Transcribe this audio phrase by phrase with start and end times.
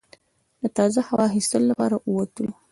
[0.61, 2.53] د تازه هوا اخیستلو لپاره ووتلو.